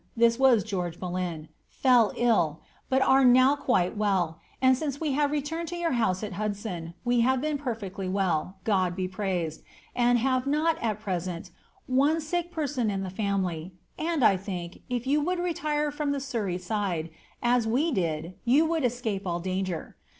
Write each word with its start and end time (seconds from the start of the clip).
—[this 0.17 0.37
tea* 0.37 0.57
George 0.65 0.99
BoUyn,]— 0.99 1.47
fell 1.83 2.11
ill, 2.17 2.61
but 2.89 3.03
are 3.03 3.23
now 3.23 3.55
qoiM 3.55 3.97
well, 3.97 4.39
and 4.59 4.75
since 4.75 4.99
we 4.99 5.11
have 5.11 5.29
returned 5.29 5.67
to 5.67 5.75
your 5.75 5.91
house 5.91 6.23
at 6.23 6.33
Hundsdon* 6.33 6.95
we 7.05 7.19
have 7.19 7.39
been 7.39 7.55
perfectly 7.59 8.09
well, 8.09 8.57
God 8.63 8.95
be 8.95 9.07
praised, 9.07 9.61
and 9.95 10.17
have 10.17 10.47
not, 10.47 10.81
at 10.81 10.99
present, 10.99 11.51
one 11.85 12.19
sick 12.19 12.49
person 12.51 12.89
in 12.89 13.01
tbt 13.03 13.11
family, 13.11 13.73
and, 13.95 14.23
I 14.25 14.37
think, 14.37 14.81
if 14.89 15.05
you 15.05 15.21
would 15.21 15.37
retire 15.37 15.91
from 15.91 16.13
the 16.13 16.19
Surrey 16.19 16.57
side, 16.57 17.11
as 17.43 17.67
we 17.67 17.91
did, 17.91 18.33
you 18.43 18.65
would 18.65 18.83
escape 18.83 19.27
all 19.27 19.39
danger. 19.39 19.97